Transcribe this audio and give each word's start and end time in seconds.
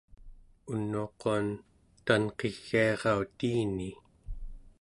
unuaquan 0.71 1.45
tanqigiarautiini 2.05 3.89